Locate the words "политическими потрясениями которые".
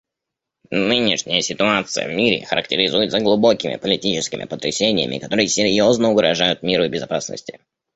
3.75-5.47